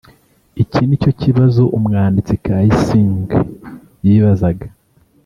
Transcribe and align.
Iki 0.63 0.81
nicyo 0.85 1.11
kibazo 1.21 1.63
umwanditsi 1.77 2.33
Kaysing 2.43 3.29
yibazaga 4.05 4.67